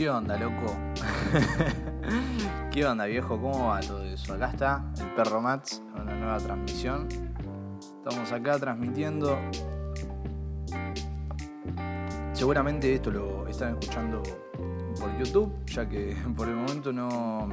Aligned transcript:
¿Qué 0.00 0.08
onda, 0.08 0.38
loco? 0.38 0.74
¿Qué 2.72 2.86
onda, 2.86 3.04
viejo? 3.04 3.38
¿Cómo 3.38 3.68
va 3.68 3.80
todo 3.80 4.02
eso? 4.02 4.32
Acá 4.32 4.48
está 4.48 4.84
el 4.98 5.08
perro 5.08 5.42
Mats 5.42 5.82
una 5.94 6.14
nueva 6.14 6.38
transmisión. 6.38 7.06
Estamos 7.98 8.32
acá 8.32 8.58
transmitiendo. 8.58 9.38
Seguramente 12.32 12.94
esto 12.94 13.10
lo 13.10 13.46
están 13.46 13.76
escuchando 13.78 14.22
por 14.98 15.18
YouTube, 15.18 15.52
ya 15.66 15.86
que 15.86 16.16
por 16.34 16.48
el 16.48 16.56
momento 16.56 16.94
no, 16.94 17.46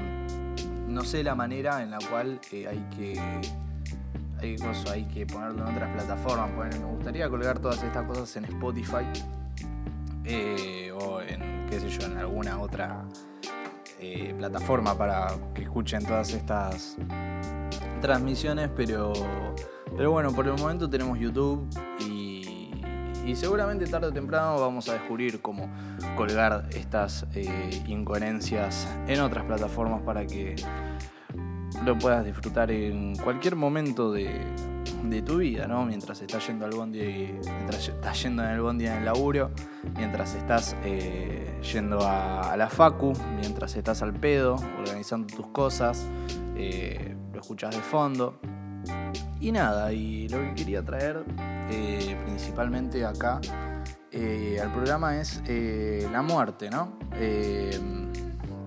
no 0.87 1.03
sé 1.03 1.25
la 1.25 1.35
manera 1.35 1.83
en 1.83 1.91
la 1.91 1.97
cual 2.09 2.39
eh, 2.53 2.65
hay 2.65 2.79
que 2.95 3.19
hay, 4.39 4.55
cosa, 4.55 4.93
hay 4.93 5.03
que 5.03 5.25
ponerlo 5.25 5.67
en 5.67 5.75
otras 5.75 5.93
plataformas. 5.93 6.55
Bueno, 6.55 6.79
me 6.79 6.95
gustaría 6.95 7.27
colgar 7.27 7.59
todas 7.59 7.83
estas 7.83 8.05
cosas 8.05 8.33
en 8.37 8.45
Spotify 8.45 9.03
eh, 10.27 10.91
o 10.91 11.21
en, 11.21 11.65
qué 11.69 11.79
sé 11.79 11.89
yo, 11.89 12.05
en 12.05 12.17
alguna 12.17 12.59
otra 12.59 13.05
eh, 13.99 14.33
plataforma 14.37 14.97
para 14.97 15.27
que 15.53 15.63
escuchen 15.63 16.05
todas 16.05 16.33
estas 16.33 16.97
transmisiones, 18.01 18.69
pero, 18.75 19.13
pero 19.95 20.11
bueno, 20.11 20.31
por 20.33 20.45
el 20.47 20.53
momento 20.53 20.89
tenemos 20.89 21.17
YouTube 21.17 21.67
y, 21.99 22.53
seguramente 23.35 23.85
tarde 23.87 24.07
o 24.07 24.13
temprano 24.13 24.57
vamos 24.59 24.87
a 24.87 24.93
descubrir 24.93 25.41
cómo 25.41 25.69
colgar 26.15 26.69
estas 26.71 27.27
eh, 27.35 27.83
incoherencias 27.85 28.87
en 29.05 29.19
otras 29.19 29.43
plataformas 29.45 30.01
para 30.01 30.25
que 30.25 30.55
lo 31.83 31.97
puedas 31.99 32.25
disfrutar 32.25 32.71
en 32.71 33.15
cualquier 33.17 33.55
momento 33.55 34.13
de, 34.13 34.41
de 35.09 35.21
tu 35.21 35.37
vida, 35.37 35.67
¿no? 35.67 35.85
Mientras 35.85 36.21
estás 36.21 36.45
yendo 36.47 36.65
al 36.65 36.71
bondi, 36.71 36.99
estás 36.99 38.23
yendo 38.23 38.43
en 38.43 38.49
el 38.49 38.61
bondi 38.61 38.87
en 38.87 38.93
el 38.93 39.05
laburo, 39.05 39.51
mientras 39.95 40.35
estás 40.35 40.75
eh, 40.83 41.59
yendo 41.73 42.01
a, 42.01 42.51
a, 42.51 42.57
la 42.57 42.69
facu, 42.69 43.13
mientras 43.39 43.75
estás 43.75 44.01
al 44.01 44.13
pedo, 44.13 44.55
organizando 44.79 45.27
tus 45.27 45.47
cosas, 45.47 46.05
eh, 46.55 47.15
lo 47.33 47.39
escuchas 47.39 47.75
de 47.75 47.81
fondo. 47.81 48.39
Y 49.39 49.51
nada, 49.51 49.93
y 49.93 50.27
lo 50.29 50.39
que 50.39 50.55
quería 50.55 50.83
traer 50.83 51.23
eh, 51.69 52.17
principalmente 52.25 53.05
acá 53.05 53.39
al 54.61 54.71
programa 54.73 55.19
es 55.21 55.43
la 56.11 56.23
muerte, 56.23 56.69
¿no? 56.71 56.97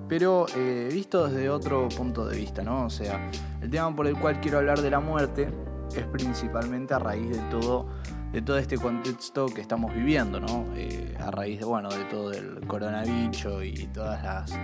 pero 0.08 0.46
visto 0.90 1.28
desde 1.28 1.50
otro 1.50 1.88
punto 1.88 2.26
de 2.26 2.36
vista, 2.36 2.62
¿no? 2.62 2.84
O 2.84 2.90
sea, 2.90 3.30
el 3.60 3.70
tema 3.70 3.94
por 3.94 4.06
el 4.06 4.16
cual 4.16 4.40
quiero 4.40 4.58
hablar 4.58 4.80
de 4.80 4.90
la 4.90 5.00
muerte 5.00 5.52
es 5.96 6.06
principalmente 6.06 6.94
a 6.94 6.98
raíz 6.98 7.28
de 7.28 7.38
todo, 7.50 7.88
de 8.32 8.42
todo 8.42 8.58
este 8.58 8.78
contexto 8.78 9.46
que 9.46 9.60
estamos 9.60 9.94
viviendo, 9.94 10.40
¿no? 10.40 10.66
Eh, 10.74 11.16
a 11.18 11.30
raíz 11.30 11.58
de, 11.58 11.64
bueno, 11.64 11.88
de 11.88 12.04
todo 12.04 12.32
el 12.32 12.66
coronavirus 12.66 13.64
y 13.64 13.86
todas 13.88 14.22
las 14.22 14.58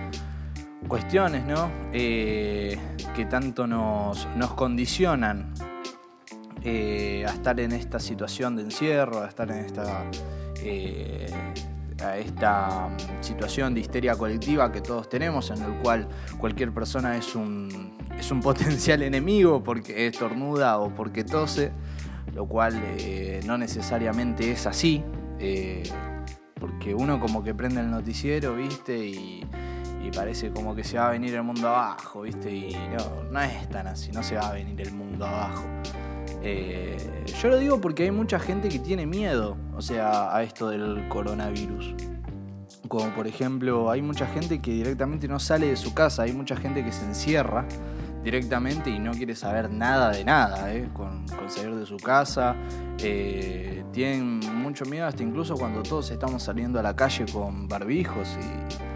cuestiones, 0.87 1.45
¿no? 1.45 1.69
Eh, 1.91 2.77
que 3.15 3.25
tanto 3.25 3.67
nos, 3.67 4.27
nos 4.35 4.53
condicionan 4.53 5.53
eh, 6.63 7.25
a 7.27 7.33
estar 7.33 7.59
en 7.59 7.71
esta 7.71 7.99
situación 7.99 8.55
de 8.55 8.63
encierro, 8.63 9.21
a 9.21 9.27
estar 9.27 9.49
en 9.51 9.65
esta 9.65 10.09
a 12.03 12.17
esta 12.17 12.89
mm, 12.89 13.23
situación 13.23 13.73
de 13.73 13.81
histeria 13.81 14.15
colectiva 14.15 14.71
que 14.71 14.81
todos 14.81 15.09
tenemos, 15.09 15.49
en 15.51 15.61
el 15.61 15.73
cual 15.81 16.07
cualquier 16.37 16.73
persona 16.73 17.17
es 17.17 17.35
un, 17.35 17.93
es 18.17 18.31
un 18.31 18.41
potencial 18.41 19.01
enemigo 19.01 19.63
porque 19.63 20.07
estornuda 20.07 20.79
o 20.79 20.93
porque 20.93 21.23
tose, 21.23 21.71
lo 22.33 22.45
cual 22.47 22.79
eh, 22.99 23.41
no 23.45 23.57
necesariamente 23.57 24.51
es 24.51 24.65
así, 24.67 25.03
eh, 25.39 25.83
porque 26.59 26.93
uno 26.93 27.19
como 27.19 27.43
que 27.43 27.53
prende 27.53 27.81
el 27.81 27.91
noticiero, 27.91 28.55
¿viste? 28.55 28.97
Y, 28.97 29.45
y, 30.03 30.11
parece 30.11 30.51
como 30.51 30.73
que 30.73 30.83
se 30.83 30.97
va 30.97 31.09
a 31.09 31.11
venir 31.11 31.35
el 31.35 31.43
mundo 31.43 31.67
abajo, 31.67 32.21
¿viste? 32.21 32.53
Y 32.53 32.73
no, 32.73 33.31
no 33.31 33.41
es 33.41 33.69
tan 33.69 33.87
así, 33.87 34.11
no 34.11 34.23
se 34.23 34.35
va 34.35 34.49
a 34.49 34.53
venir 34.53 34.81
el 34.81 34.93
mundo 34.93 35.25
abajo. 35.25 35.65
Eh, 36.43 36.97
yo 37.41 37.49
lo 37.49 37.57
digo 37.57 37.81
porque 37.81 38.03
hay 38.03 38.11
mucha 38.11 38.39
gente 38.39 38.69
que 38.69 38.79
tiene 38.79 39.05
miedo, 39.05 39.57
o 39.75 39.81
sea, 39.81 40.35
a 40.35 40.43
esto 40.43 40.69
del 40.69 41.07
coronavirus. 41.09 41.95
Como 42.87 43.13
por 43.13 43.27
ejemplo, 43.27 43.89
hay 43.91 44.01
mucha 44.01 44.25
gente 44.27 44.61
que 44.61 44.71
directamente 44.71 45.27
no 45.27 45.39
sale 45.39 45.67
de 45.67 45.75
su 45.75 45.93
casa, 45.93 46.23
hay 46.23 46.33
mucha 46.33 46.55
gente 46.55 46.83
que 46.83 46.91
se 46.91 47.05
encierra 47.05 47.65
directamente 48.23 48.89
y 48.89 48.99
no 48.99 49.11
quiere 49.11 49.35
saber 49.35 49.71
nada 49.71 50.11
de 50.11 50.23
nada, 50.23 50.73
¿eh? 50.73 50.89
con, 50.93 51.25
salir 51.47 51.75
de 51.75 51.85
su 51.85 51.97
casa. 51.97 52.55
Eh, 52.99 53.83
tienen 53.91 54.39
mucho 54.55 54.85
miedo 54.85 55.05
hasta 55.05 55.23
incluso 55.23 55.55
cuando 55.55 55.83
todos 55.83 56.11
estamos 56.11 56.43
saliendo 56.43 56.79
a 56.79 56.83
la 56.83 56.95
calle 56.95 57.25
con 57.31 57.67
barbijos 57.67 58.37
y, 58.39 58.86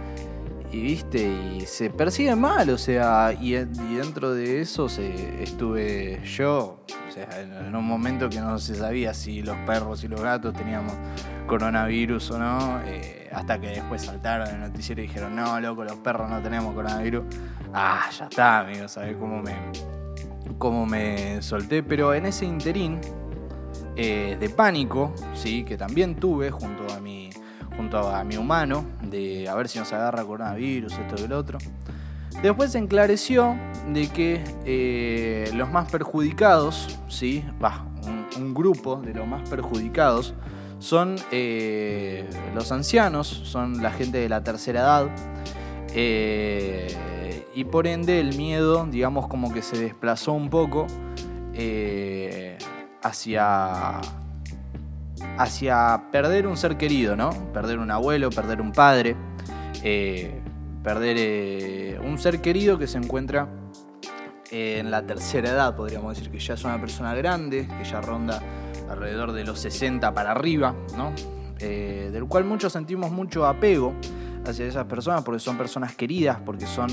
y 0.72 0.82
viste, 0.82 1.22
y 1.22 1.62
se 1.62 1.90
percibe 1.90 2.36
mal, 2.36 2.70
o 2.70 2.78
sea, 2.78 3.34
y, 3.40 3.52
dentro 3.52 4.34
de 4.34 4.62
eso 4.62 4.88
estuve 4.88 6.22
yo, 6.24 6.86
o 7.10 7.12
sea, 7.12 7.28
en, 7.42 7.76
un 7.76 7.86
momento 7.86 8.30
que 8.30 8.40
no 8.40 8.58
se 8.58 8.76
sabía 8.76 9.14
si 9.14 9.42
los 9.42 9.58
perros 9.66 10.04
y 10.06 10.08
los 10.08 10.22
gatos 10.22 10.54
teníamos 10.54 10.94
coronavirus 11.46 12.32
o 12.32 12.40
no, 12.40 12.82
eh, 12.86 13.30
hasta 13.34 13.60
que 13.60 13.68
después 13.68 14.04
saltaron 14.04 14.48
el 14.48 14.62
noticiero 14.62 15.02
y 15.02 15.08
dijeron, 15.08 15.36
no, 15.36 15.60
loco, 15.60 15.84
los 15.84 15.98
perros 15.98 16.30
no 16.30 16.42
tenemos 16.42 16.74
coronavirus. 16.74 17.26
Ah, 17.74 18.10
ya 18.18 18.26
está, 18.26 18.60
amigo, 18.60 18.88
¿sabes 18.88 19.18
cómo 19.18 19.42
me, 19.42 19.56
cómo 20.58 20.86
me 20.86 21.42
solté? 21.42 21.84
Pero 21.84 22.14
en 22.14 22.28
ese 22.28 22.46
interín 22.46 23.02
eh, 23.98 24.38
de 24.40 24.50
pánico, 24.50 25.14
sí, 25.34 25.66
que 25.66 25.76
también 25.76 26.16
tuve 26.16 26.50
junto 26.50 26.94
a 26.94 27.02
mi 27.02 27.31
junto 27.76 28.00
a 28.00 28.24
mi 28.24 28.38
humano, 28.38 28.86
de 29.02 29.48
a 29.50 29.56
ver 29.56 29.68
si 29.68 29.80
nos 29.80 29.92
agarra 29.94 30.24
coronavirus, 30.24 30.94
esto 30.94 31.16
y 31.18 31.24
el 31.24 31.34
otro. 31.34 31.58
Después 32.42 32.72
se 32.72 32.80
enclareció 32.80 33.56
de 33.88 34.08
que 34.10 34.44
eh, 34.66 35.52
los 35.54 35.70
más 35.70 35.92
perjudicados, 35.92 37.00
¿sí? 37.08 37.46
Va, 37.64 37.86
un, 38.38 38.54
grupo 38.56 38.96
de 38.96 39.14
los 39.14 39.28
más 39.28 39.48
perjudicados 39.48 40.34
son 40.80 41.18
eh, 41.32 42.28
los 42.56 42.72
ancianos, 42.72 43.28
son 43.28 43.84
la 43.84 43.92
gente 43.92 44.18
de 44.18 44.30
la 44.30 44.44
tercera 44.44 44.82
edad. 44.82 45.10
Eh, 45.94 47.48
y 47.54 47.66
por 47.66 47.86
ende 47.86 48.20
el 48.20 48.36
miedo, 48.36 48.88
digamos, 48.90 49.28
como 49.28 49.54
que 49.54 49.62
se 49.62 49.78
desplazó 49.78 50.32
un 50.32 50.50
poco 50.50 50.88
hacia, 53.04 54.02
hacia 55.38 56.04
perder 56.12 56.48
un 56.48 56.58
ser 56.58 56.78
querido, 56.78 57.16
¿no? 57.16 57.32
Perder 57.54 57.80
un 57.80 57.92
abuelo, 57.92 58.30
perder 58.30 58.62
un 58.62 58.72
padre 58.72 59.16
perder 60.84 61.16
eh, 61.20 62.00
un 62.04 62.18
ser 62.18 62.42
querido 62.42 62.78
que 62.78 62.88
se 62.88 62.98
encuentra 62.98 63.48
en 64.50 64.92
la 64.92 65.06
tercera 65.06 65.50
edad, 65.50 65.76
podríamos 65.76 66.16
decir 66.16 66.30
que 66.30 66.40
ya 66.40 66.56
es 66.56 66.64
una 66.66 66.80
persona 66.80 67.16
grande, 67.16 67.68
que 67.68 67.90
ya 67.90 68.02
ronda 68.02 68.42
alrededor 68.90 69.32
de 69.32 69.46
los 69.46 69.60
60 69.60 70.14
para 70.14 70.32
arriba, 70.32 70.76
¿no? 70.98 71.14
Eh, 71.60 72.10
del 72.12 72.26
cual 72.26 72.44
muchos 72.44 72.74
sentimos 72.74 73.12
mucho 73.12 73.46
apego 73.46 73.94
hacia 74.46 74.66
esas 74.66 74.86
personas, 74.86 75.24
porque 75.24 75.40
son 75.40 75.58
personas 75.58 75.96
queridas, 75.96 76.40
porque 76.46 76.66
son 76.66 76.90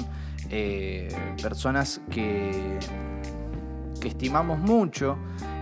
eh, 0.51 1.09
personas 1.43 2.01
que, 2.11 2.79
que 3.99 4.09
estimamos 4.09 4.59
mucho 4.59 5.17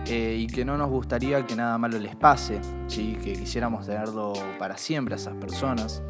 y 0.09 0.47
que 0.47 0.63
no 0.63 0.77
nos 0.77 0.89
gustaría 0.89 1.45
que 1.45 1.55
nada 1.55 1.77
malo 1.77 1.99
les 1.99 2.15
pase, 2.15 2.61
¿sí? 2.87 3.17
que 3.21 3.33
quisiéramos 3.33 3.85
tenerlo 3.85 4.31
para 4.57 4.77
siempre 4.77 5.15
a 5.15 5.17
esas 5.17 5.35
personas 5.35 6.01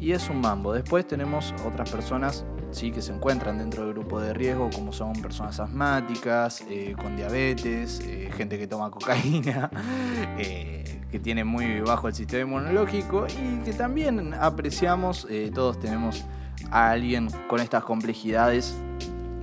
y 0.00 0.12
es 0.12 0.28
un 0.30 0.40
mambo. 0.40 0.72
Después 0.72 1.06
tenemos 1.06 1.54
otras 1.64 1.90
personas 1.90 2.44
sí, 2.70 2.90
que 2.90 3.02
se 3.02 3.12
encuentran 3.12 3.58
dentro 3.58 3.84
del 3.84 3.92
grupo 3.92 4.18
de 4.18 4.32
riesgo, 4.32 4.70
como 4.74 4.92
son 4.92 5.12
personas 5.12 5.60
asmáticas, 5.60 6.64
eh, 6.68 6.96
con 7.00 7.16
diabetes, 7.16 8.00
eh, 8.04 8.30
gente 8.34 8.58
que 8.58 8.66
toma 8.66 8.90
cocaína, 8.90 9.70
eh, 10.38 11.02
que 11.10 11.20
tiene 11.20 11.44
muy 11.44 11.80
bajo 11.80 12.08
el 12.08 12.14
sistema 12.14 12.42
inmunológico 12.42 13.26
y 13.28 13.62
que 13.62 13.72
también 13.74 14.32
apreciamos, 14.34 15.28
todos 15.54 15.78
tenemos 15.78 16.24
a 16.70 16.90
alguien 16.90 17.28
con 17.48 17.60
estas 17.60 17.84
complejidades 17.84 18.74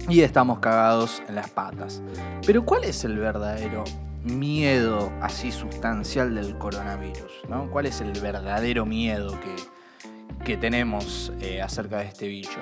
y 0.09 0.21
estamos 0.21 0.59
cagados 0.59 1.21
en 1.27 1.36
las 1.36 1.50
patas. 1.50 2.01
Pero 2.45 2.63
¿cuál 2.65 2.83
es 2.86 3.04
el 3.04 3.18
verdadero 3.18 3.83
miedo 4.24 5.12
así 5.21 5.51
sustancial 5.51 6.36
del 6.36 6.57
coronavirus? 6.57 7.44
¿no? 7.50 7.69
¿Cuál 7.69 7.88
es 7.88 8.01
el 8.01 8.13
verdadero 8.13 8.86
miedo 8.86 9.38
que, 9.39 10.44
que 10.45 10.57
tenemos 10.57 11.33
eh, 11.42 11.62
acerca 11.62 11.98
de 11.98 12.06
este 12.06 12.27
bicho? 12.27 12.59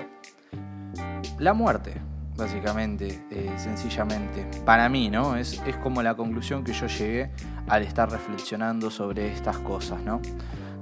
La 1.40 1.54
muerte, 1.54 2.02
básicamente, 2.36 3.22
eh, 3.30 3.52
sencillamente. 3.58 4.48
Para 4.66 4.90
mí, 4.90 5.10
¿no? 5.10 5.36
Es, 5.36 5.62
es, 5.66 5.76
como 5.78 6.02
la 6.02 6.16
conclusión 6.16 6.64
que 6.64 6.74
yo 6.74 6.88
llegué 6.88 7.32
al 7.68 7.84
estar 7.84 8.10
reflexionando 8.10 8.90
sobre 8.90 9.32
estas 9.32 9.58
cosas, 9.60 10.02
¿no? 10.02 10.22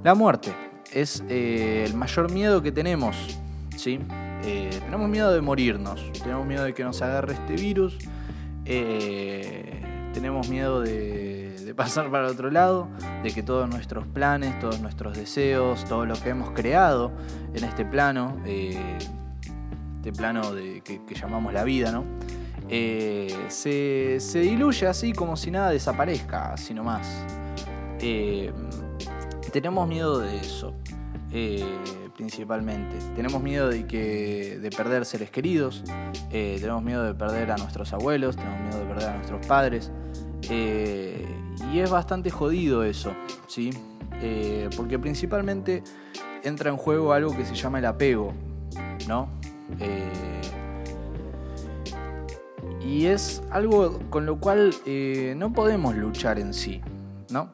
La 0.04 0.14
muerte 0.14 0.52
es 0.92 1.24
eh, 1.28 1.84
el 1.86 1.94
mayor 1.94 2.30
miedo 2.30 2.62
que 2.62 2.70
tenemos, 2.70 3.38
¿sí? 3.76 3.98
Eh, 4.46 4.70
tenemos 4.80 5.08
miedo 5.08 5.32
de 5.32 5.40
morirnos, 5.40 6.12
tenemos 6.12 6.46
miedo 6.46 6.64
de 6.64 6.74
que 6.74 6.84
nos 6.84 7.00
agarre 7.02 7.34
este 7.34 7.54
virus, 7.54 7.98
tenemos 10.12 10.48
miedo 10.48 10.80
de, 10.80 11.74
pasar 11.76 12.10
para 12.10 12.28
otro 12.28 12.50
lado, 12.50 12.88
de 13.22 13.32
que 13.32 13.42
todos 13.42 13.68
nuestros 13.68 14.06
planes, 14.06 14.58
todos 14.60 14.80
nuestros 14.80 15.16
deseos, 15.16 15.84
todo 15.86 16.06
lo 16.06 16.14
que 16.14 16.28
hemos 16.28 16.50
creado 16.50 17.10
en 17.52 17.64
este 17.64 17.84
plano, 17.84 18.36
este 18.44 20.12
plano 20.12 20.52
de, 20.52 20.82
que, 20.82 21.14
llamamos 21.14 21.52
la 21.52 21.64
vida, 21.64 21.90
¿no? 21.90 22.04
Eh, 22.68 23.46
se, 23.48 24.18
diluye 24.40 24.86
así 24.86 25.12
como 25.12 25.36
si 25.36 25.50
nada 25.50 25.70
desaparezca, 25.70 26.52
así 26.52 26.74
nomás. 26.74 27.24
Eh, 28.00 28.52
tenemos 29.52 29.86
miedo 29.88 30.18
de 30.18 30.38
eso, 30.38 30.74
eh, 31.30 31.64
principalmente. 32.16 32.96
Tenemos 33.16 33.42
miedo 33.42 33.68
de, 33.68 33.86
que, 33.86 34.58
de 34.60 34.70
perder 34.70 35.04
seres 35.04 35.30
queridos, 35.30 35.84
tenemos 36.30 36.82
miedo 36.82 37.04
de 37.04 37.14
perder 37.14 37.50
a 37.50 37.56
nuestros 37.56 37.92
abuelos, 37.92 38.36
tenemos 38.36 38.60
miedo 38.60 38.78
de 38.78 38.86
perder 38.86 39.08
a 39.08 39.16
nuestros 39.16 39.46
padres. 39.46 39.90
y 40.50 41.78
es 41.78 41.90
bastante 41.90 42.30
jodido 42.30 42.84
eso, 42.84 43.12
¿sí? 43.46 43.70
porque 44.76 44.98
principalmente 44.98 45.82
entra 46.44 46.70
en 46.70 46.76
juego 46.76 47.12
algo 47.12 47.36
que 47.36 47.44
se 47.44 47.54
llama 47.54 47.78
el 47.78 47.86
apego, 47.86 48.32
¿no? 49.08 49.28
Eh, 49.80 50.40
y 52.82 53.06
es 53.06 53.42
algo 53.50 53.98
con 54.10 54.26
lo 54.26 54.38
cual 54.38 54.74
eh, 54.86 55.34
no 55.36 55.52
podemos 55.52 55.96
luchar 55.96 56.38
en 56.38 56.52
sí, 56.52 56.82
¿no? 57.30 57.50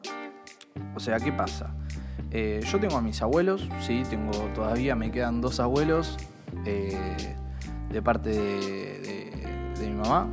O 0.93 0.99
sea, 0.99 1.19
¿qué 1.19 1.31
pasa? 1.31 1.73
Eh, 2.31 2.61
yo 2.71 2.79
tengo 2.79 2.97
a 2.97 3.01
mis 3.01 3.21
abuelos, 3.21 3.67
sí, 3.81 4.03
tengo 4.09 4.31
todavía 4.55 4.95
me 4.95 5.11
quedan 5.11 5.41
dos 5.41 5.59
abuelos 5.59 6.17
de 6.63 8.01
parte 8.01 8.29
de, 8.29 9.47
mi 9.81 9.93
mamá. 9.93 10.27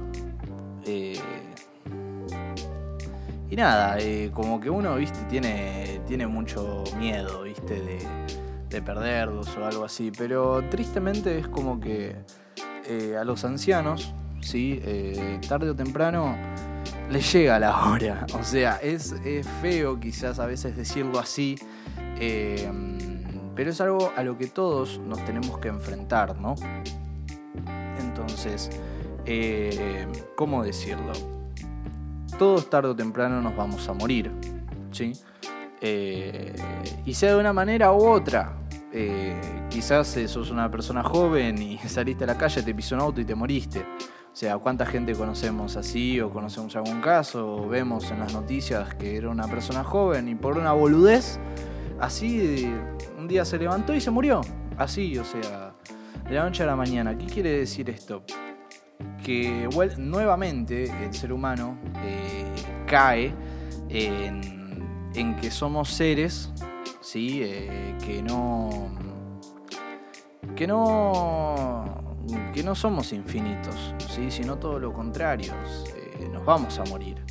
y 3.50 3.56
nada, 3.56 3.96
como 4.32 4.60
que 4.60 4.70
uno, 4.70 4.94
viste, 4.96 5.18
tiene, 5.28 6.00
tiene 6.06 6.26
mucho 6.26 6.84
miedo, 6.98 7.42
viste, 7.42 7.74
de, 7.74 7.98
de 8.68 8.82
perderlos 8.82 9.56
o 9.56 9.64
algo 9.64 9.84
así, 9.84 10.12
pero 10.16 10.62
tristemente 10.70 11.38
es 11.38 11.48
como 11.48 11.80
que 11.80 12.16
eh, 12.86 13.16
a 13.16 13.24
los 13.24 13.44
ancianos, 13.44 14.14
¿sí? 14.40 14.80
Eh, 14.82 15.40
tarde 15.48 15.70
o 15.70 15.76
temprano 15.76 16.36
les 17.10 17.32
llega 17.32 17.58
la 17.58 17.90
hora. 17.90 18.26
O 18.38 18.42
sea, 18.42 18.78
es, 18.82 19.14
feo 19.60 19.98
quizás 19.98 20.38
a 20.38 20.46
veces 20.46 20.76
decirlo 20.76 21.18
así, 21.18 21.56
eh, 22.20 22.70
pero 23.54 23.70
es 23.70 23.80
algo 23.80 24.12
a 24.16 24.22
lo 24.22 24.36
que 24.36 24.46
todos 24.46 24.98
nos 24.98 25.24
tenemos 25.24 25.58
que 25.58 25.68
enfrentar, 25.68 26.38
¿no? 26.38 26.54
Entonces, 27.98 28.70
¿cómo 30.36 30.62
decirlo? 30.62 31.12
Todos 32.38 32.70
tarde 32.70 32.90
o 32.90 32.96
temprano 32.96 33.40
nos 33.40 33.56
vamos 33.56 33.88
a 33.88 33.94
morir, 33.94 34.30
¿sí? 34.92 35.12
Eh, 35.80 36.54
y 37.04 37.14
sea 37.14 37.34
de 37.34 37.40
una 37.40 37.52
manera 37.52 37.92
u 37.92 38.06
otra. 38.06 38.56
Eh, 38.92 39.38
quizás 39.68 40.16
sos 40.26 40.50
una 40.50 40.70
persona 40.70 41.02
joven 41.02 41.60
y 41.60 41.78
saliste 41.86 42.24
a 42.24 42.26
la 42.28 42.38
calle, 42.38 42.62
te 42.62 42.74
pisó 42.74 42.94
un 42.94 43.02
auto 43.02 43.20
y 43.20 43.24
te 43.24 43.34
moriste. 43.34 43.84
O 44.38 44.40
sea, 44.40 44.56
¿cuánta 44.56 44.86
gente 44.86 45.16
conocemos 45.16 45.76
así 45.76 46.20
o 46.20 46.30
conocemos 46.30 46.76
algún 46.76 47.00
caso 47.00 47.66
vemos 47.66 48.08
en 48.12 48.20
las 48.20 48.32
noticias 48.32 48.94
que 48.94 49.16
era 49.16 49.30
una 49.30 49.48
persona 49.48 49.82
joven 49.82 50.28
y 50.28 50.36
por 50.36 50.56
una 50.56 50.70
boludez, 50.70 51.40
así 51.98 52.72
un 53.18 53.26
día 53.26 53.44
se 53.44 53.58
levantó 53.58 53.96
y 53.96 54.00
se 54.00 54.12
murió? 54.12 54.42
Así, 54.76 55.18
o 55.18 55.24
sea, 55.24 55.74
de 56.28 56.36
la 56.36 56.44
noche 56.44 56.62
a 56.62 56.66
la 56.66 56.76
mañana. 56.76 57.18
¿Qué 57.18 57.26
quiere 57.26 57.50
decir 57.50 57.90
esto? 57.90 58.22
Que 59.24 59.68
nuevamente 59.96 60.84
el 60.84 61.12
ser 61.12 61.32
humano 61.32 61.76
eh, 62.04 62.44
cae 62.86 63.34
en 63.88 64.86
en 65.16 65.34
que 65.34 65.50
somos 65.50 65.88
seres, 65.90 66.52
¿sí? 67.00 67.40
Eh, 67.42 67.96
que 68.06 68.22
no. 68.22 68.88
que 70.54 70.68
no. 70.68 72.07
Que 72.52 72.62
no 72.62 72.74
somos 72.74 73.12
infinitos, 73.12 73.94
¿sí? 74.10 74.30
sino 74.30 74.58
todo 74.58 74.78
lo 74.78 74.92
contrario, 74.92 75.52
eh, 75.96 76.28
nos 76.32 76.44
vamos 76.44 76.78
a 76.78 76.84
morir. 76.84 77.22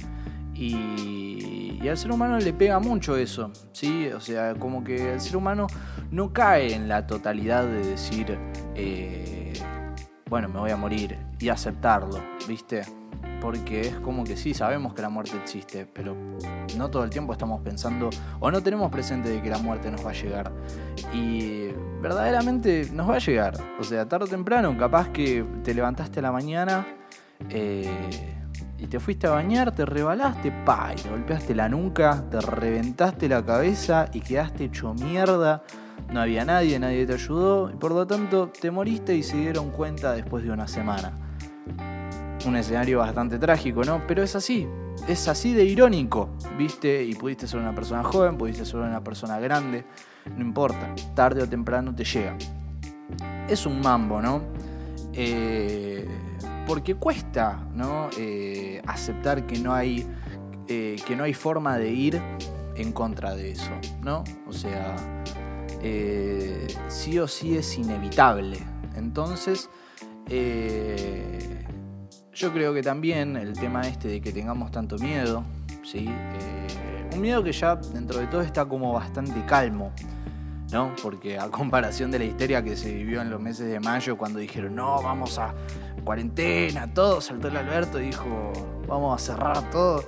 Y, 0.54 1.80
y, 1.82 1.88
al 1.88 1.98
ser 1.98 2.12
humano 2.12 2.40
le 2.40 2.52
pega 2.52 2.80
mucho 2.80 3.16
eso, 3.16 3.52
¿sí? 3.72 4.08
O 4.08 4.20
sea, 4.20 4.56
como 4.56 4.84
que 4.84 5.14
el 5.14 5.22
ser 5.22 5.38
humano 5.38 5.68
no 6.10 6.34
cae 6.34 6.74
en 6.74 6.88
la 6.88 7.06
totalidad 7.06 7.64
de 7.64 7.86
decir, 7.86 8.40
eh, 8.74 9.54
bueno, 10.30 10.50
me 10.50 10.60
voy 10.60 10.72
a 10.72 10.78
morir 10.78 11.18
y 11.40 11.50
aceptarlo, 11.50 12.20
¿viste? 12.48 12.82
Porque 13.42 13.82
es 13.82 13.96
como 14.00 14.24
que 14.24 14.36
sí, 14.36 14.54
sabemos 14.54 14.94
que 14.94 15.02
la 15.02 15.10
muerte 15.10 15.38
existe, 15.38 15.86
pero 15.86 16.16
no 16.78 16.90
todo 16.90 17.04
el 17.04 17.10
tiempo 17.10 17.34
estamos 17.34 17.62
pensando 17.62 18.10
o 18.40 18.52
no 18.52 18.62
tenemos 18.62 18.92
presente 18.92 19.30
de 19.30 19.42
que 19.42 19.50
la 19.50 19.60
muerte 19.60 19.92
nos 19.92 20.06
va 20.06 20.12
a 20.12 20.14
llegar. 20.14 20.52
Y 21.14 21.68
verdaderamente 22.02 22.90
nos 22.92 23.10
va 23.10 23.16
a 23.16 23.20
llegar. 23.20 23.58
O 23.80 23.84
sea, 23.84 24.08
tarde 24.08 24.26
o 24.26 24.28
temprano, 24.28 24.76
capaz 24.78 25.10
que 25.10 25.46
te 25.64 25.74
levantaste 25.74 26.20
a 26.20 26.24
la 26.24 26.32
mañana 26.32 26.86
eh, 27.50 27.90
y 28.78 28.88
te 28.88 29.00
fuiste 29.00 29.28
a 29.28 29.32
bañar, 29.32 29.74
te 29.74 29.86
rebalaste, 29.86 30.52
pa, 30.66 30.94
y 30.94 31.02
te 31.02 31.10
golpeaste 31.10 31.56
la 31.56 31.70
nuca, 31.70 32.24
te 32.30 32.42
reventaste 32.42 33.30
la 33.30 33.44
cabeza 33.46 34.10
y 34.14 34.22
quedaste 34.22 34.66
hecho 34.66 34.94
mierda. 34.94 35.64
No 36.12 36.22
había 36.22 36.46
nadie, 36.46 36.80
nadie 36.80 37.06
te 37.06 37.14
ayudó 37.14 37.70
y 37.70 37.76
por 37.76 37.92
lo 37.92 38.08
tanto 38.08 38.50
te 38.50 38.72
moriste 38.72 39.16
y 39.16 39.24
se 39.24 39.38
dieron 39.38 39.72
cuenta 39.72 40.14
después 40.14 40.44
de 40.44 40.52
una 40.52 40.68
semana 40.68 41.27
un 42.46 42.56
escenario 42.56 43.00
bastante 43.00 43.40
trágico, 43.40 43.84
¿no? 43.84 44.06
Pero 44.08 44.24
es 44.24 44.36
así, 44.36 44.68
es 45.08 45.28
así 45.28 45.54
de 45.54 45.66
irónico, 45.66 46.30
¿viste? 46.58 47.04
Y 47.04 47.16
pudiste 47.16 47.48
ser 47.48 47.60
una 47.60 47.74
persona 47.74 48.04
joven, 48.04 48.38
pudiste 48.38 48.66
ser 48.66 48.80
una 48.80 49.04
persona 49.04 49.40
grande, 49.40 49.86
no 50.36 50.44
importa, 50.44 50.94
tarde 51.16 51.44
o 51.44 51.50
temprano 51.50 51.94
te 51.96 52.04
llega. 52.04 52.38
Es 53.48 53.66
un 53.66 53.80
mambo, 53.80 54.22
¿no? 54.22 54.42
Eh, 55.14 56.08
porque 56.68 56.96
cuesta, 56.96 57.66
¿no? 57.74 58.10
Eh, 58.18 58.82
aceptar 58.86 59.48
que 59.48 59.58
no 59.60 59.74
hay 59.74 60.06
eh, 60.68 60.98
que 61.08 61.16
no 61.16 61.24
hay 61.24 61.34
forma 61.34 61.78
de 61.78 61.90
ir 61.90 62.22
en 62.76 62.92
contra 62.92 63.34
de 63.34 63.52
eso, 63.52 63.72
¿no? 64.04 64.24
O 64.48 64.54
sea, 64.54 64.96
sí 66.90 67.18
o 67.20 67.28
sí 67.28 67.58
es 67.58 67.78
inevitable. 67.78 68.58
Entonces, 68.96 69.70
yo 72.38 72.54
creo 72.54 72.72
que 72.74 72.84
también 72.84 73.36
el 73.36 73.54
tema 73.54 73.82
este 73.82 74.08
de 74.08 74.22
que 74.22 74.32
tengamos 74.32 74.72
tanto 74.72 74.98
miedo, 75.00 75.44
¿sí? 75.84 76.06
Eh, 76.08 77.10
un 77.14 77.22
miedo 77.22 77.44
que 77.44 77.52
ya 77.52 77.76
dentro 77.76 78.20
de 78.20 78.28
todo 78.28 78.42
está 78.42 78.64
como 78.66 78.94
bastante 78.94 79.44
calmo, 79.46 79.92
¿no? 80.72 80.96
Porque 81.02 81.40
a 81.40 81.50
comparación 81.50 82.12
de 82.12 82.20
la 82.20 82.26
histeria 82.26 82.64
que 82.64 82.78
se 82.78 82.94
vivió 82.94 83.22
en 83.22 83.32
los 83.32 83.42
meses 83.42 83.68
de 83.68 83.80
mayo 83.80 84.18
cuando 84.18 84.38
dijeron, 84.38 84.76
no, 84.76 85.02
vamos 85.02 85.40
a 85.40 85.56
cuarentena, 86.04 86.94
todo, 86.94 87.22
saltó 87.22 87.48
el 87.48 87.58
Alberto 87.58 88.00
y 88.00 88.08
dijo, 88.08 88.54
vamos 88.88 89.20
a 89.20 89.26
cerrar 89.26 89.70
todo. 89.72 90.04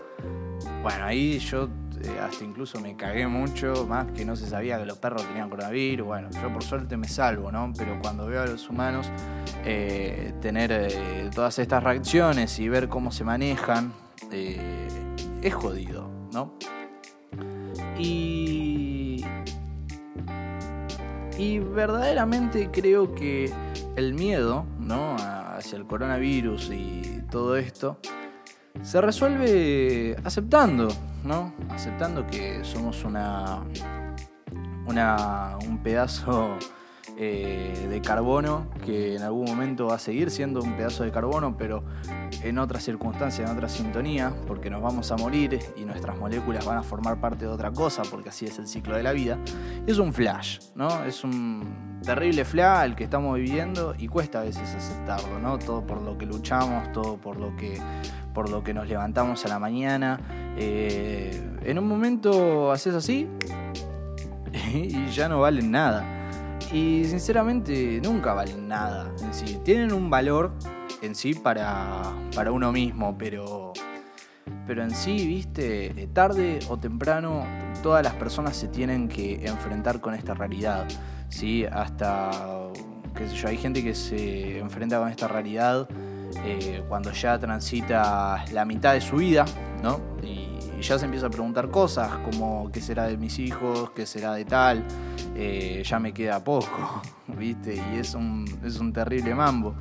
Bueno, 0.83 1.05
ahí 1.05 1.39
yo 1.39 1.67
eh, 2.03 2.19
hasta 2.19 2.43
incluso 2.43 2.79
me 2.79 2.95
cagué 2.95 3.27
mucho, 3.27 3.85
más 3.87 4.11
que 4.11 4.25
no 4.25 4.35
se 4.35 4.47
sabía 4.47 4.77
que 4.77 4.85
los 4.85 4.97
perros 4.97 5.25
tenían 5.27 5.49
coronavirus. 5.49 6.05
Bueno, 6.05 6.29
yo 6.31 6.51
por 6.51 6.63
suerte 6.63 6.97
me 6.97 7.07
salvo, 7.07 7.51
¿no? 7.51 7.71
Pero 7.77 7.99
cuando 8.01 8.27
veo 8.27 8.41
a 8.41 8.45
los 8.45 8.69
humanos 8.69 9.09
eh, 9.65 10.33
tener 10.41 10.71
eh, 10.71 11.29
todas 11.33 11.59
estas 11.59 11.83
reacciones 11.83 12.59
y 12.59 12.69
ver 12.69 12.89
cómo 12.89 13.11
se 13.11 13.23
manejan, 13.23 13.93
es 14.31 15.53
jodido, 15.53 16.09
¿no? 16.31 16.53
Y. 17.97 19.25
Y 21.37 21.59
verdaderamente 21.59 22.69
creo 22.69 23.15
que 23.15 23.49
el 23.95 24.13
miedo, 24.13 24.65
¿no? 24.77 25.15
Hacia 25.15 25.77
el 25.77 25.85
coronavirus 25.85 26.69
y 26.71 27.23
todo 27.31 27.55
esto 27.55 27.97
se 28.81 29.01
resuelve 29.01 30.15
aceptando, 30.23 30.87
¿no? 31.23 31.53
Aceptando 31.69 32.25
que 32.25 32.63
somos 32.63 33.03
una, 33.03 33.63
una 34.85 35.57
un 35.67 35.77
pedazo 35.81 36.57
eh, 37.21 37.87
de 37.89 38.01
carbono 38.01 38.67
que 38.85 39.17
en 39.17 39.23
algún 39.23 39.43
momento 39.43 39.87
va 39.87 39.95
a 39.95 39.99
seguir 39.99 40.31
siendo 40.31 40.61
un 40.61 40.77
pedazo 40.77 41.03
de 41.03 41.11
carbono, 41.11 41.57
pero 41.57 41.83
en 42.43 42.57
otras 42.57 42.81
circunstancias, 42.81 43.49
en 43.49 43.57
otra 43.57 43.67
sintonía, 43.67 44.33
porque 44.47 44.69
nos 44.69 44.81
vamos 44.81 45.11
a 45.11 45.17
morir 45.17 45.59
y 45.75 45.83
nuestras 45.83 46.17
moléculas 46.17 46.65
van 46.65 46.77
a 46.77 46.81
formar 46.81 47.19
parte 47.19 47.43
de 47.43 47.51
otra 47.51 47.71
cosa, 47.71 48.03
porque 48.09 48.29
así 48.29 48.45
es 48.45 48.57
el 48.57 48.67
ciclo 48.67 48.95
de 48.95 49.03
la 49.03 49.11
vida. 49.11 49.37
Es 49.85 49.97
un 49.97 50.13
flash, 50.13 50.59
¿no? 50.75 51.03
Es 51.03 51.25
un 51.25 51.99
terrible 52.05 52.45
flash 52.45 52.85
el 52.85 52.95
que 52.95 53.03
estamos 53.03 53.35
viviendo 53.35 53.95
y 53.97 54.07
cuesta 54.07 54.39
a 54.39 54.43
veces 54.45 54.73
aceptarlo, 54.73 55.39
¿no? 55.39 55.59
Todo 55.59 55.85
por 55.85 56.01
lo 56.01 56.17
que 56.17 56.25
luchamos, 56.25 56.89
todo 56.93 57.17
por 57.17 57.37
lo 57.37 57.53
que, 57.57 57.81
por 58.33 58.49
lo 58.49 58.63
que 58.63 58.73
nos 58.73 58.87
levantamos 58.87 59.43
a 59.43 59.49
la 59.49 59.59
mañana. 59.59 60.21
Eh, 60.55 61.57
en 61.65 61.79
un 61.79 61.85
momento 61.85 62.71
haces 62.71 62.95
así 62.95 63.27
y 64.73 65.05
ya 65.07 65.27
no 65.27 65.41
valen 65.41 65.69
nada. 65.69 66.18
Y 66.71 67.05
sinceramente 67.05 67.99
nunca 68.03 68.33
valen 68.33 68.67
nada 68.67 69.11
en 69.21 69.33
sí. 69.33 69.59
Tienen 69.63 69.91
un 69.91 70.09
valor 70.09 70.53
en 71.01 71.15
sí 71.15 71.33
para, 71.33 72.03
para 72.35 72.51
uno 72.51 72.71
mismo, 72.71 73.17
pero, 73.17 73.73
pero 74.67 74.83
en 74.83 74.91
sí, 74.91 75.25
viste, 75.25 76.09
tarde 76.13 76.59
o 76.69 76.77
temprano 76.77 77.45
todas 77.81 78.03
las 78.03 78.13
personas 78.15 78.55
se 78.55 78.67
tienen 78.67 79.07
que 79.07 79.45
enfrentar 79.47 79.99
con 79.99 80.13
esta 80.13 80.33
realidad. 80.35 80.87
¿sí? 81.29 81.65
Hasta, 81.65 82.29
qué 83.15 83.27
sé 83.27 83.35
yo, 83.35 83.47
hay 83.47 83.57
gente 83.57 83.83
que 83.83 83.95
se 83.95 84.59
enfrenta 84.59 84.99
con 84.99 85.09
esta 85.09 85.27
realidad 85.27 85.87
eh, 86.45 86.83
cuando 86.87 87.11
ya 87.11 87.39
transita 87.39 88.45
la 88.51 88.65
mitad 88.65 88.93
de 88.93 89.01
su 89.01 89.17
vida, 89.17 89.45
¿no? 89.81 89.99
Ya 90.81 90.97
se 90.97 91.05
empieza 91.05 91.27
a 91.27 91.29
preguntar 91.29 91.69
cosas 91.69 92.09
como 92.19 92.69
qué 92.71 92.81
será 92.81 93.07
de 93.07 93.17
mis 93.17 93.39
hijos, 93.39 93.91
qué 93.91 94.05
será 94.05 94.33
de 94.33 94.45
tal, 94.45 94.85
eh, 95.35 95.83
ya 95.85 95.99
me 95.99 96.13
queda 96.13 96.43
poco, 96.43 97.01
¿viste? 97.27 97.75
Y 97.75 97.99
es 97.99 98.13
un, 98.13 98.45
es 98.63 98.79
un 98.79 98.93
terrible 98.93 99.33
mambo. 99.35 99.75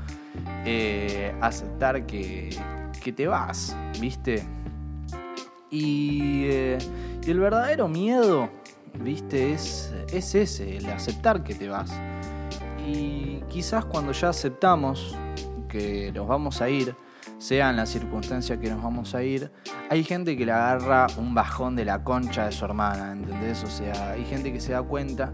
Eh, 0.65 1.35
aceptar 1.41 2.07
que, 2.07 2.51
que, 3.03 3.13
te 3.13 3.27
vas, 3.27 3.77
¿viste? 4.01 4.45
Y, 5.71 6.45
y, 6.45 7.31
el 7.31 7.41
verdadero 7.41 7.89
miedo, 7.89 8.49
¿viste? 8.95 9.53
Es, 9.53 9.93
es 10.13 10.35
ese, 10.35 10.77
el 10.77 10.87
aceptar 10.87 11.43
que 11.43 11.55
te 11.55 11.69
vas. 11.69 11.93
Y 12.87 13.43
quizás 13.49 13.85
cuando 13.85 14.13
ya 14.13 14.29
aceptamos 14.29 15.17
que 15.69 16.13
nos 16.13 16.27
vamos 16.27 16.61
a 16.63 16.71
ir, 16.71 16.95
sea 17.39 17.71
en 17.71 17.77
la 17.77 17.87
circunstancia 17.87 18.59
que 18.59 18.71
nos 18.71 18.83
vamos 18.83 19.15
a 19.15 19.23
ir, 19.23 19.51
hay 19.91 20.03
gente 20.05 20.37
que 20.37 20.47
le 20.47 20.53
agarra 20.53 21.07
un 21.19 21.35
bajón 21.35 21.77
de 21.77 21.85
la 21.85 22.03
concha 22.03 22.47
de 22.47 22.53
su 22.53 22.65
hermana, 22.65 23.13
¿entendés? 23.13 23.63
O 23.65 23.69
sea, 23.69 24.13
hay 24.13 24.25
gente 24.25 24.53
que 24.53 24.61
se 24.61 24.73
da 24.73 24.83
cuenta 24.83 25.33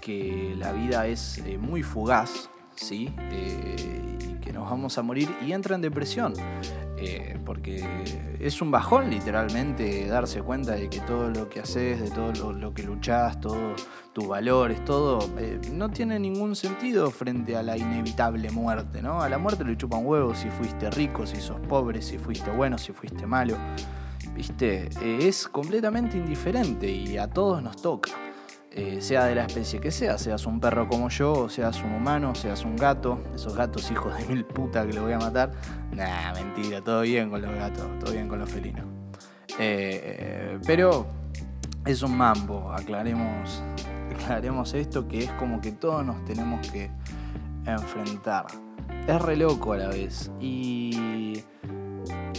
que 0.00 0.54
la 0.58 0.72
vida 0.72 1.06
es 1.06 1.38
eh, 1.38 1.58
muy 1.58 1.82
fugaz, 1.82 2.49
¿sí? 2.80 3.12
Eh, 3.30 4.18
y 4.20 4.34
que 4.40 4.52
nos 4.52 4.68
vamos 4.68 4.96
a 4.98 5.02
morir 5.02 5.28
y 5.46 5.52
entra 5.52 5.74
en 5.74 5.82
depresión. 5.82 6.34
Eh, 7.02 7.38
porque 7.46 7.82
es 8.38 8.60
un 8.60 8.70
bajón 8.70 9.08
literalmente 9.08 10.06
darse 10.06 10.42
cuenta 10.42 10.72
de 10.72 10.90
que 10.90 11.00
todo 11.00 11.30
lo 11.30 11.48
que 11.48 11.60
haces, 11.60 11.98
de 11.98 12.10
todo 12.10 12.52
lo, 12.52 12.74
que 12.74 12.82
luchás, 12.82 13.40
todos 13.40 13.88
tus 14.12 14.28
valores, 14.28 14.84
todo, 14.84 15.18
eh, 15.38 15.58
no 15.72 15.88
tiene 15.88 16.18
ningún 16.18 16.54
sentido 16.54 17.10
frente 17.10 17.56
a 17.56 17.62
la 17.62 17.78
inevitable 17.78 18.50
muerte, 18.50 19.00
¿no? 19.00 19.22
A 19.22 19.30
la 19.30 19.38
muerte 19.38 19.64
le 19.64 19.76
chupan 19.78 20.04
huevos 20.04 20.38
si 20.38 20.50
fuiste 20.50 20.90
rico, 20.90 21.26
si 21.26 21.40
sos 21.40 21.60
pobre, 21.60 22.02
si 22.02 22.18
fuiste 22.18 22.50
bueno, 22.50 22.76
si 22.76 22.92
fuiste 22.92 23.26
malo. 23.26 23.56
¿Viste? 24.34 24.90
Es 25.02 25.48
completamente 25.48 26.18
indiferente 26.18 26.90
y 26.90 27.16
a 27.16 27.28
todos 27.28 27.62
nos 27.62 27.80
toca. 27.80 28.10
Eh, 28.72 29.00
sea 29.00 29.24
de 29.24 29.34
la 29.34 29.46
especie 29.46 29.80
que 29.80 29.90
sea, 29.90 30.16
seas 30.16 30.46
un 30.46 30.60
perro 30.60 30.86
como 30.86 31.08
yo, 31.08 31.48
seas 31.48 31.82
un 31.82 31.92
humano, 31.92 32.36
seas 32.36 32.64
un 32.64 32.76
gato, 32.76 33.20
esos 33.34 33.56
gatos 33.56 33.90
hijos 33.90 34.16
de 34.16 34.24
mil 34.26 34.44
puta 34.44 34.86
que 34.86 34.92
lo 34.92 35.02
voy 35.02 35.12
a 35.12 35.18
matar. 35.18 35.50
Nah, 35.92 36.32
mentira, 36.34 36.80
todo 36.80 37.00
bien 37.00 37.30
con 37.30 37.42
los 37.42 37.52
gatos, 37.52 37.86
todo 37.98 38.12
bien 38.12 38.28
con 38.28 38.38
los 38.38 38.48
felinos. 38.48 38.84
Eh, 39.58 40.56
pero 40.64 41.04
es 41.84 42.02
un 42.02 42.16
mambo, 42.16 42.72
aclaremos, 42.72 43.60
aclaremos 44.14 44.72
esto 44.74 45.08
que 45.08 45.24
es 45.24 45.30
como 45.32 45.60
que 45.60 45.72
todos 45.72 46.06
nos 46.06 46.24
tenemos 46.24 46.64
que 46.68 46.92
enfrentar. 47.66 48.46
Es 49.08 49.20
re 49.20 49.36
loco 49.36 49.72
a 49.72 49.78
la 49.78 49.88
vez. 49.88 50.30
Y, 50.38 51.42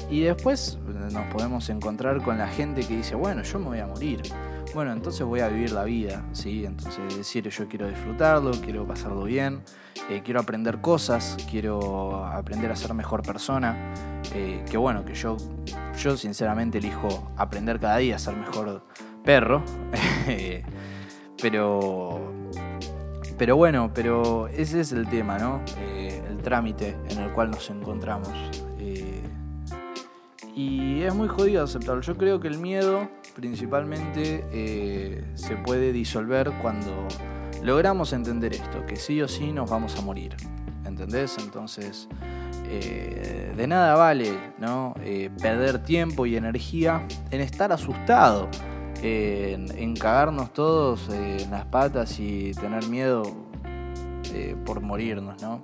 y 0.09 0.21
después 0.21 0.79
nos 1.11 1.25
podemos 1.33 1.69
encontrar 1.69 2.21
con 2.23 2.38
la 2.38 2.47
gente 2.47 2.85
que 2.88 2.95
dice, 2.95 3.15
bueno, 3.15 3.43
yo 3.43 3.59
me 3.59 3.65
voy 3.65 3.79
a 3.79 3.88
morir 3.88 4.21
bueno, 4.74 4.94
entonces 4.94 5.25
voy 5.25 5.42
a 5.42 5.50
vivir 5.50 5.72
la 5.72 5.84
vida, 5.84 6.24
¿sí? 6.32 6.66
Entonces 6.66 7.18
decir, 7.18 7.48
yo 7.50 7.68
quiero 7.68 7.88
disfrutarlo, 7.88 8.51
quiero 8.51 8.86
pasarlo 8.86 9.24
bien, 9.24 9.63
eh, 10.10 10.22
quiero 10.24 10.40
aprender 10.40 10.82
cosas, 10.82 11.38
quiero 11.50 12.25
aprender 12.25 12.72
a 12.72 12.75
ser 12.75 12.94
mejor 12.94 13.22
persona, 13.22 13.94
eh, 14.34 14.63
que 14.70 14.78
bueno, 14.78 15.04
que 15.04 15.13
yo, 15.13 15.38
yo 15.98 16.16
sinceramente 16.16 16.78
elijo 16.78 17.32
aprender 17.38 17.80
cada 17.80 17.98
día 17.98 18.16
a 18.16 18.20
ser 18.20 18.36
mejor 18.36 18.86
perro, 19.24 19.63
pero, 21.42 22.22
pero 23.38 23.58
bueno, 23.58 23.92
pero 23.94 24.48
ese 24.48 24.82
es 24.82 24.92
el 24.92 25.08
tema, 25.10 25.38
¿no? 25.38 25.62
Eh, 25.80 26.24
el 26.30 26.38
trámite 26.38 26.98
en 27.10 27.20
el 27.20 27.32
cual 27.32 27.51
nos 27.51 27.70
encontramos. 27.70 28.32
y 30.54 31.01
es 31.01 31.16
muy 31.16 31.30
jodido 31.30 31.63
aceptarlo. 31.63 32.01
Yo 32.01 32.18
creo 32.18 32.40
que 32.42 32.50
el 32.50 32.58
miedo 32.58 33.10
principalmente 33.41 34.45
eh, 34.53 35.24
se 35.33 35.57
puede 35.57 35.91
disolver 35.91 36.51
cuando 36.62 37.07
logramos 37.63 38.13
entender 38.13 38.53
esto, 38.53 38.86
que 38.86 38.95
sí 38.95 39.19
o 39.21 39.27
sí 39.27 39.51
nos 39.51 39.69
vamos 39.69 39.98
a 39.98 40.01
morir. 40.01 40.38
¿Entendés? 40.86 41.38
Entonces, 41.39 42.07
eh, 42.69 43.51
de 43.57 43.67
nada 43.67 43.95
vale 43.95 44.31
¿no? 44.60 44.93
Eh, 45.01 45.31
perder 45.41 45.81
tiempo 45.83 46.27
y 46.27 46.36
energía 46.36 47.07
en 47.31 47.41
estar 47.41 47.71
asustado, 47.71 48.48
en, 49.01 49.95
cagarnos 49.95 50.53
todos 50.53 51.10
en 51.10 51.50
las 51.50 51.65
patas 51.65 52.19
y 52.19 52.51
tener 52.51 52.86
miedo 52.88 53.24
por 54.65 54.81
morirnos, 54.81 55.41
¿no? 55.41 55.63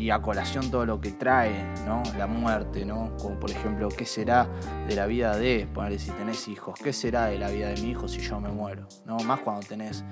Y 0.00 0.10
a 0.10 0.22
colación 0.22 0.70
todo 0.70 0.86
lo 0.86 0.98
que 0.98 1.12
trae, 1.12 1.74
¿no? 1.84 2.02
La 2.16 2.26
muerte, 2.26 2.86
¿no? 2.86 3.14
Como 3.18 3.38
por 3.38 3.50
ejemplo, 3.50 3.90
¿qué 3.90 4.06
será 4.06 4.48
de 4.88 4.96
la 4.96 5.04
vida 5.04 5.36
de, 5.36 5.68
ponerle 5.74 5.98
si 5.98 6.10
tenés 6.10 6.48
hijos, 6.48 6.78
qué 6.82 6.94
será 6.94 7.26
de 7.26 7.38
la 7.38 7.50
vida 7.50 7.68
de 7.68 7.82
mi 7.82 7.90
hijo 7.90 8.08
si 8.08 8.20
yo 8.20 8.40
me 8.40 8.48
muero? 8.48 8.88
¿No? 9.04 9.18
Más 9.18 9.40
cuando 9.40 9.66
tenés 9.66 10.02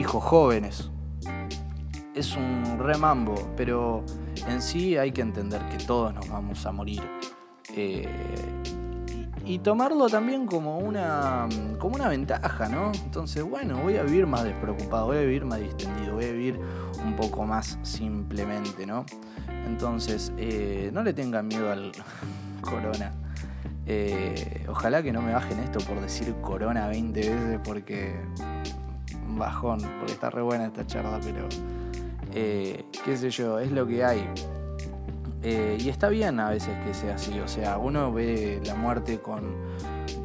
hijos 0.00 0.24
jóvenes. 0.24 0.90
Es 2.12 2.36
un 2.36 2.76
remambo, 2.80 3.34
pero 3.56 4.04
en 4.48 4.60
sí 4.60 4.96
hay 4.96 5.12
que 5.12 5.20
entender 5.20 5.64
que 5.68 5.76
todos 5.76 6.12
nos 6.12 6.28
vamos 6.28 6.66
a 6.66 6.72
morir. 6.72 7.02
Eh, 7.76 8.08
y 9.46 9.60
tomarlo 9.60 10.08
también 10.08 10.44
como 10.44 10.78
una, 10.78 11.48
como 11.78 11.94
una 11.94 12.08
ventaja, 12.08 12.68
¿no? 12.68 12.90
Entonces, 13.04 13.44
bueno, 13.44 13.78
voy 13.78 13.96
a 13.96 14.02
vivir 14.02 14.26
más 14.26 14.42
despreocupado, 14.42 15.06
voy 15.06 15.18
a 15.18 15.20
vivir 15.20 15.44
más 15.44 15.60
distendido, 15.60 16.14
voy 16.14 16.24
a 16.24 16.32
vivir 16.32 16.60
un 17.04 17.14
poco 17.14 17.44
más 17.44 17.78
simplemente, 17.82 18.84
¿no? 18.86 19.06
Entonces, 19.66 20.32
eh, 20.36 20.90
no 20.92 21.04
le 21.04 21.12
tengan 21.12 21.46
miedo 21.46 21.70
al 21.70 21.92
corona. 22.60 23.12
Eh, 23.86 24.66
ojalá 24.68 25.00
que 25.00 25.12
no 25.12 25.22
me 25.22 25.32
bajen 25.32 25.60
esto 25.60 25.78
por 25.78 26.00
decir 26.00 26.34
corona 26.42 26.88
20 26.88 27.20
veces 27.20 27.60
porque 27.62 28.16
bajón, 29.28 29.78
porque 30.00 30.12
está 30.12 30.28
re 30.28 30.42
buena 30.42 30.66
esta 30.66 30.84
charla, 30.84 31.20
pero 31.22 31.48
eh, 32.34 32.84
qué 33.04 33.16
sé 33.16 33.30
yo, 33.30 33.60
es 33.60 33.70
lo 33.70 33.86
que 33.86 34.04
hay. 34.04 34.28
Y 35.78 35.88
está 35.88 36.08
bien 36.08 36.40
a 36.40 36.50
veces 36.50 36.76
que 36.84 36.92
sea 36.92 37.14
así, 37.14 37.38
o 37.38 37.46
sea, 37.46 37.78
uno 37.78 38.12
ve 38.12 38.60
la 38.64 38.74
muerte 38.74 39.20
con, 39.20 39.54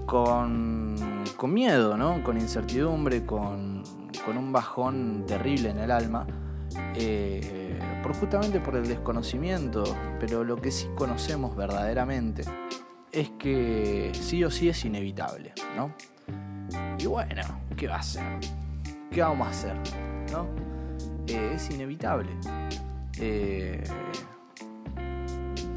con, 0.05 0.95
con 1.37 1.53
miedo, 1.53 1.95
¿no? 1.95 2.23
Con 2.23 2.37
incertidumbre, 2.37 3.25
con, 3.25 3.83
con 4.25 4.37
un 4.37 4.51
bajón 4.51 5.25
terrible 5.27 5.69
en 5.69 5.77
el 5.79 5.91
alma. 5.91 6.25
Eh, 6.95 7.79
por 8.01 8.15
justamente 8.15 8.59
por 8.59 8.75
el 8.75 8.87
desconocimiento, 8.87 9.83
pero 10.19 10.43
lo 10.43 10.55
que 10.55 10.71
sí 10.71 10.87
conocemos 10.95 11.55
verdaderamente 11.55 12.43
es 13.11 13.29
que 13.31 14.11
sí 14.13 14.43
o 14.43 14.49
sí 14.49 14.69
es 14.69 14.83
inevitable, 14.85 15.53
¿no? 15.75 15.93
Y 16.97 17.05
bueno, 17.05 17.61
¿qué 17.77 17.87
va 17.87 17.97
a 17.97 18.03
ser? 18.03 18.23
¿Qué 19.11 19.21
vamos 19.21 19.47
a 19.47 19.49
hacer? 19.51 19.75
¿No? 20.31 20.47
Eh, 21.27 21.53
es 21.55 21.69
inevitable. 21.69 22.31
Eh, 23.19 23.83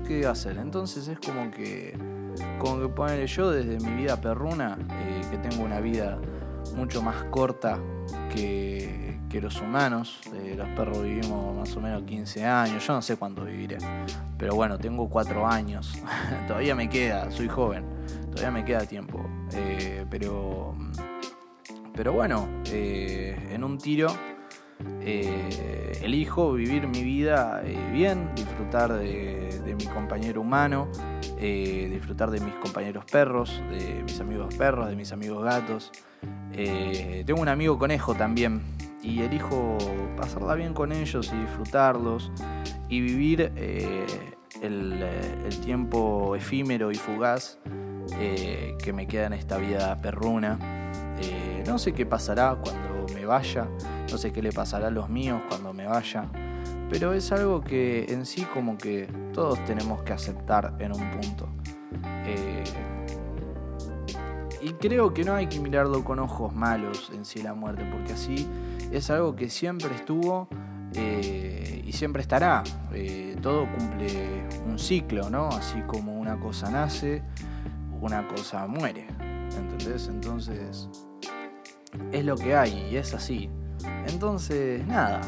¿Qué 0.06 0.26
hacer? 0.26 0.58
Entonces 0.58 1.08
es 1.08 1.18
como 1.18 1.50
que, 1.50 1.96
como 2.58 2.80
que 2.80 2.88
ponerle 2.88 3.26
yo 3.26 3.50
desde 3.50 3.78
mi 3.78 4.02
vida 4.02 4.20
perruna, 4.20 4.78
que 5.30 5.38
tengo 5.38 5.64
una 5.64 5.80
vida 5.80 6.18
mucho 6.74 7.02
más 7.02 7.24
corta 7.24 7.78
que 8.34 9.04
que 9.34 9.40
los 9.40 9.60
humanos. 9.60 10.20
Eh, 10.32 10.54
los 10.56 10.68
perros 10.70 11.02
vivimos 11.02 11.56
más 11.56 11.76
o 11.76 11.80
menos 11.80 12.04
15 12.04 12.46
años, 12.46 12.86
yo 12.86 12.92
no 12.92 13.02
sé 13.02 13.16
cuánto 13.16 13.44
viviré. 13.44 13.78
Pero 14.38 14.54
bueno, 14.54 14.78
tengo 14.78 15.10
4 15.10 15.44
años, 15.44 15.92
todavía 16.46 16.76
me 16.76 16.88
queda, 16.88 17.28
soy 17.32 17.48
joven, 17.48 17.84
todavía 18.30 18.52
me 18.52 18.64
queda 18.64 18.86
tiempo. 18.86 19.20
Eh, 19.52 20.06
pero, 20.08 20.76
pero 21.92 22.12
bueno, 22.12 22.48
eh, 22.66 23.50
en 23.50 23.64
un 23.64 23.76
tiro 23.76 24.14
eh, 25.00 26.00
elijo 26.02 26.52
vivir 26.52 26.86
mi 26.86 27.02
vida 27.02 27.62
eh, 27.64 27.76
bien, 27.92 28.30
disfrutar 28.34 28.92
de, 28.92 29.74
mi 29.76 29.86
compañero 29.86 30.40
humano, 30.40 30.88
eh, 31.38 31.88
disfrutar 31.90 32.30
de 32.30 32.40
mis 32.40 32.54
compañeros 32.54 33.04
perros, 33.04 33.62
de 33.70 34.02
mis 34.02 34.20
amigos 34.20 34.54
perros, 34.54 34.88
de 34.88 34.96
mis 34.96 35.12
amigos 35.12 35.44
gatos. 35.44 35.92
tengo 36.52 37.40
un 37.40 37.48
amigo 37.48 37.78
conejo 37.78 38.14
también 38.14 38.62
y 39.02 39.22
elijo 39.22 39.76
pasarla 40.16 40.54
bien 40.54 40.74
con 40.74 40.92
ellos 40.92 41.32
y 41.34 41.40
disfrutarlos 41.40 42.30
y 42.88 43.00
vivir 43.00 43.52
el, 44.62 45.04
tiempo 45.62 46.36
efímero 46.36 46.92
y 46.92 46.94
fugaz 46.94 47.58
que 48.16 48.92
me 48.92 49.06
queda 49.06 49.26
en 49.26 49.32
esta 49.32 49.58
vida 49.58 50.00
perruna. 50.00 50.58
no 51.66 51.78
sé 51.78 51.92
qué 51.92 52.06
pasará 52.06 52.56
cuando 52.62 52.83
vaya, 53.26 53.68
no 54.10 54.18
sé 54.18 54.32
qué 54.32 54.42
le 54.42 54.52
pasará 54.52 54.88
a 54.88 54.90
los 54.90 55.08
míos 55.08 55.40
cuando 55.48 55.72
me 55.72 55.86
vaya, 55.86 56.24
pero 56.90 57.12
es 57.12 57.32
algo 57.32 57.60
que 57.60 58.06
en 58.08 58.26
sí 58.26 58.42
como 58.52 58.76
que 58.78 59.08
todos 59.32 59.62
tenemos 59.64 60.02
que 60.02 60.12
aceptar 60.12 60.76
en 60.78 60.92
un 60.92 61.10
punto. 61.10 61.48
Eh, 62.26 62.64
y 64.62 64.72
creo 64.74 65.12
que 65.12 65.24
no 65.24 65.34
hay 65.34 65.46
que 65.46 65.60
mirarlo 65.60 66.02
con 66.04 66.18
ojos 66.18 66.54
malos 66.54 67.10
en 67.14 67.24
sí 67.24 67.42
la 67.42 67.52
muerte, 67.52 67.84
porque 67.92 68.14
así 68.14 68.48
es 68.90 69.10
algo 69.10 69.36
que 69.36 69.50
siempre 69.50 69.94
estuvo 69.94 70.48
eh, 70.94 71.82
y 71.84 71.92
siempre 71.92 72.22
estará. 72.22 72.62
Eh, 72.92 73.36
todo 73.42 73.66
cumple 73.76 74.46
un 74.66 74.78
ciclo, 74.78 75.28
¿no? 75.28 75.48
Así 75.48 75.80
como 75.86 76.18
una 76.18 76.40
cosa 76.40 76.70
nace, 76.70 77.22
una 78.00 78.26
cosa 78.26 78.66
muere. 78.66 79.06
¿Entendés? 79.54 80.08
Entonces, 80.08 80.88
es 82.12 82.24
lo 82.24 82.36
que 82.36 82.54
hay 82.54 82.88
y 82.90 82.96
es 82.96 83.14
así. 83.14 83.50
Entonces, 84.06 84.86
nada, 84.86 85.20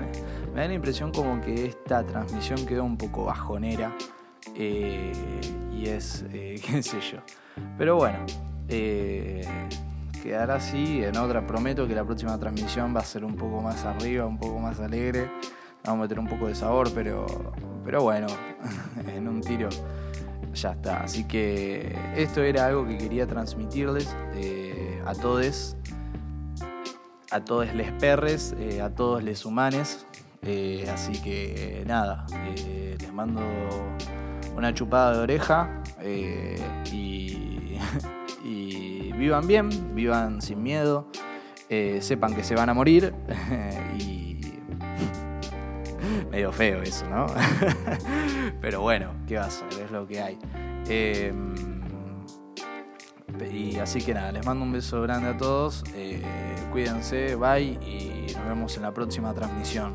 me 0.54 0.60
da 0.60 0.68
la 0.68 0.74
impresión 0.74 1.12
como 1.12 1.40
que 1.40 1.66
esta 1.66 2.04
transmisión 2.04 2.64
quedó 2.66 2.84
un 2.84 2.96
poco 2.96 3.24
bajonera 3.24 3.96
eh, 4.54 5.12
y 5.72 5.88
es, 5.88 6.24
eh, 6.32 6.60
qué 6.66 6.82
sé 6.82 7.00
yo. 7.00 7.18
Pero 7.78 7.96
bueno, 7.96 8.18
eh, 8.68 9.46
quedará 10.22 10.56
así. 10.56 11.02
En 11.02 11.16
otra 11.16 11.46
prometo 11.46 11.86
que 11.86 11.94
la 11.94 12.04
próxima 12.04 12.38
transmisión 12.38 12.94
va 12.94 13.00
a 13.00 13.04
ser 13.04 13.24
un 13.24 13.36
poco 13.36 13.60
más 13.60 13.84
arriba, 13.84 14.26
un 14.26 14.38
poco 14.38 14.58
más 14.58 14.80
alegre. 14.80 15.30
Vamos 15.84 16.00
a 16.00 16.02
meter 16.02 16.18
un 16.18 16.28
poco 16.28 16.48
de 16.48 16.54
sabor, 16.54 16.90
pero, 16.94 17.26
pero 17.84 18.02
bueno, 18.02 18.26
en 19.14 19.28
un 19.28 19.40
tiro 19.40 19.68
ya 20.54 20.72
está. 20.72 21.02
Así 21.02 21.24
que 21.24 21.94
esto 22.16 22.42
era 22.42 22.66
algo 22.66 22.86
que 22.86 22.96
quería 22.96 23.26
transmitirles 23.26 24.14
a 25.04 25.14
todos 25.14 25.76
a 27.34 27.44
todos 27.44 27.74
les 27.74 27.90
perres, 27.90 28.54
eh, 28.60 28.80
a 28.80 28.90
todos 28.90 29.22
les 29.22 29.44
humanes. 29.44 30.06
Eh, 30.42 30.88
así 30.92 31.20
que 31.20 31.82
nada, 31.84 32.26
eh, 32.56 32.96
les 33.00 33.12
mando 33.12 33.42
una 34.56 34.72
chupada 34.72 35.14
de 35.14 35.18
oreja 35.18 35.82
y, 36.92 37.78
vivan 39.16 39.46
bien, 39.46 39.94
vivan 39.94 40.42
sin 40.42 40.62
miedo, 40.62 41.08
sepan 42.00 42.34
que 42.34 42.44
se 42.44 42.54
van 42.54 42.68
a 42.68 42.74
morir 42.74 43.14
y 43.98 44.38
medio 46.30 46.52
feo 46.52 46.82
eso, 46.82 47.08
¿no? 47.08 47.26
Pero 48.60 48.82
bueno, 48.82 49.12
¿qué 49.26 49.38
va 49.38 49.46
a? 49.46 49.48
Es 49.48 49.90
lo 49.90 50.06
que 50.06 50.20
hay. 50.20 50.38
Y 53.52 53.78
así 53.78 54.00
que 54.00 54.14
nada, 54.14 54.32
les 54.32 54.44
mando 54.44 54.64
un 54.64 54.72
beso 54.72 55.02
grande 55.02 55.28
a 55.28 55.36
todos, 55.36 55.84
eh, 55.94 56.22
cuídense, 56.72 57.34
bye 57.34 57.62
y 57.62 58.32
nos 58.34 58.46
vemos 58.46 58.76
en 58.76 58.82
la 58.82 58.92
próxima 58.92 59.32
transmisión. 59.34 59.94